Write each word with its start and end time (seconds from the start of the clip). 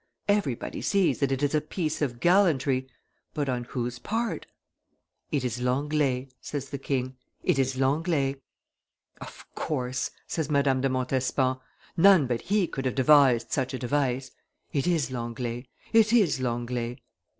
Everybody 0.27 0.81
sees 0.81 1.19
that 1.19 1.31
it 1.31 1.43
is 1.43 1.53
a 1.53 1.61
piece 1.61 2.01
of 2.01 2.19
gallantry; 2.19 2.87
but 3.35 3.47
on 3.47 3.65
whose 3.65 3.99
part? 3.99 4.47
'It 5.31 5.45
is 5.45 5.59
Langl4e,' 5.59 6.31
says 6.41 6.71
the 6.71 6.79
king; 6.79 7.17
'it 7.43 7.59
is 7.59 7.75
Langlee.' 7.75 8.41
'Of 9.21 9.45
course,' 9.53 10.09
says 10.25 10.49
Madame 10.49 10.81
de 10.81 10.89
Montespan, 10.89 11.57
'none 11.97 12.25
but 12.25 12.41
he 12.41 12.65
could 12.65 12.85
have 12.85 12.95
devised 12.95 13.51
such 13.51 13.75
a 13.75 13.77
device; 13.77 14.31
it 14.73 14.87
is 14.87 15.11
Langlee, 15.11 15.67
it 15.93 16.11
is 16.11 16.39
Langlee. 16.39 16.97